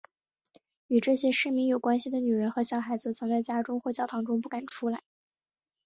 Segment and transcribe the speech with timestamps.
[0.87, 5.03] 与这些市民有关系的女人和小孩则藏在家中或教堂中不敢出来。